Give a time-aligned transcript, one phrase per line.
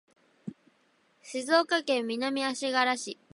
[1.21, 3.19] 静岡県南足柄市